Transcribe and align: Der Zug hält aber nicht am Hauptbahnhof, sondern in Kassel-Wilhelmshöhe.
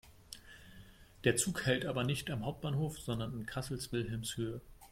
Der 1.25 1.35
Zug 1.35 1.67
hält 1.67 1.85
aber 1.85 2.03
nicht 2.03 2.31
am 2.31 2.43
Hauptbahnhof, 2.43 2.99
sondern 2.99 3.33
in 3.35 3.45
Kassel-Wilhelmshöhe. 3.45 4.59